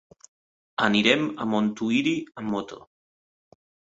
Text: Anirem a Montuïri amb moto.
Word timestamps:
Anirem 0.85 1.27
a 1.43 1.45
Montuïri 1.51 2.15
amb 2.43 2.51
moto. 2.55 2.79